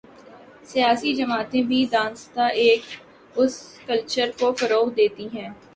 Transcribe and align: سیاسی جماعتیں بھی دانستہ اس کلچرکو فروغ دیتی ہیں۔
سیاسی 0.71 1.13
جماعتیں 1.15 1.61
بھی 1.63 1.85
دانستہ 1.91 2.47
اس 3.35 3.53
کلچرکو 3.87 4.51
فروغ 4.59 4.89
دیتی 4.97 5.27
ہیں۔ 5.33 5.49